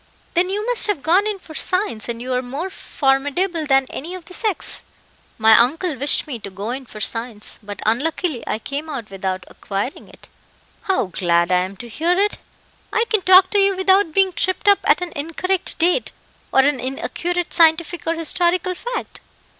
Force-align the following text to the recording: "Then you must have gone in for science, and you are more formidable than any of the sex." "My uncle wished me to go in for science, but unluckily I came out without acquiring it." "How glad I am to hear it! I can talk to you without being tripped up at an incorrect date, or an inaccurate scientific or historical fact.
"Then 0.33 0.49
you 0.49 0.65
must 0.65 0.87
have 0.87 1.03
gone 1.03 1.27
in 1.27 1.37
for 1.37 1.53
science, 1.53 2.09
and 2.09 2.19
you 2.19 2.33
are 2.33 2.41
more 2.41 2.71
formidable 2.71 3.67
than 3.67 3.85
any 3.91 4.15
of 4.15 4.25
the 4.25 4.33
sex." 4.33 4.83
"My 5.37 5.51
uncle 5.55 5.95
wished 5.95 6.25
me 6.25 6.39
to 6.39 6.49
go 6.49 6.71
in 6.71 6.87
for 6.87 6.99
science, 6.99 7.59
but 7.61 7.83
unluckily 7.85 8.43
I 8.47 8.57
came 8.57 8.89
out 8.89 9.11
without 9.11 9.43
acquiring 9.47 10.07
it." 10.07 10.27
"How 10.81 11.05
glad 11.05 11.51
I 11.51 11.59
am 11.65 11.77
to 11.77 11.87
hear 11.87 12.19
it! 12.19 12.39
I 12.91 13.05
can 13.11 13.21
talk 13.21 13.51
to 13.51 13.59
you 13.59 13.77
without 13.77 14.11
being 14.11 14.33
tripped 14.33 14.67
up 14.67 14.79
at 14.85 15.01
an 15.01 15.13
incorrect 15.15 15.77
date, 15.77 16.13
or 16.51 16.61
an 16.61 16.79
inaccurate 16.79 17.53
scientific 17.53 18.07
or 18.07 18.15
historical 18.15 18.73
fact. 18.73 19.19